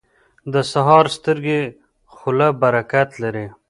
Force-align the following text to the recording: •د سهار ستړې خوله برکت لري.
•د 0.53 0.55
سهار 0.71 1.05
ستړې 1.15 1.61
خوله 2.15 2.47
برکت 2.61 3.09
لري. 3.23 3.47